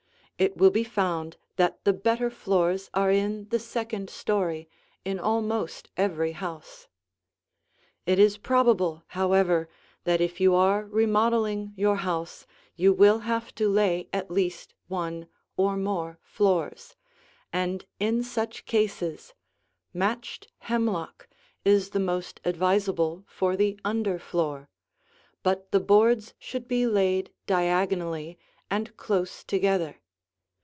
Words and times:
It 0.39 0.57
will 0.57 0.71
be 0.71 0.83
found 0.83 1.37
that 1.57 1.83
the 1.83 1.93
better 1.93 2.31
floors 2.31 2.89
are 2.95 3.11
in 3.11 3.47
the 3.49 3.59
second 3.59 4.09
story 4.09 4.67
in 5.05 5.19
almost 5.19 5.91
every 5.95 6.31
house. 6.31 6.87
It 8.07 8.17
is 8.17 8.39
probable, 8.39 9.03
however, 9.09 9.69
that 10.03 10.19
if 10.19 10.41
you 10.41 10.55
are 10.55 10.85
remodeling 10.85 11.73
your 11.77 11.97
house, 11.97 12.47
you 12.75 12.91
will 12.91 13.19
have 13.19 13.53
to 13.53 13.69
lay 13.69 14.09
at 14.11 14.31
least 14.31 14.73
one 14.87 15.27
or 15.57 15.77
more 15.77 16.17
floors, 16.23 16.95
and 17.53 17.85
in 17.99 18.23
such 18.23 18.65
cases, 18.65 19.35
matched 19.93 20.47
hemlock 20.61 21.27
is 21.63 21.91
the 21.91 21.99
most 21.99 22.41
advisable 22.43 23.23
for 23.27 23.55
the 23.55 23.79
under 23.85 24.17
floor; 24.17 24.69
but 25.43 25.71
the 25.71 25.79
boards 25.79 26.33
should 26.39 26.67
be 26.67 26.87
laid 26.87 27.31
diagonally 27.45 28.39
and 28.71 28.97
close 28.97 29.43
together. 29.43 29.97